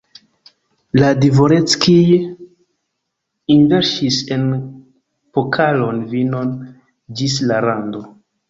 [1.01, 2.15] La dvoreckij
[3.57, 4.49] enverŝis en
[5.37, 6.53] pokalon vinon
[7.21, 8.07] ĝis la rando.